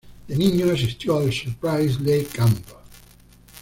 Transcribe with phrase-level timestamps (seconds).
[0.27, 2.57] De niño asistió al Surprise Lake Camp.